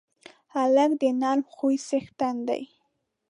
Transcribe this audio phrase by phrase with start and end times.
[0.53, 2.63] هلک د نرم خوی څښتن دی.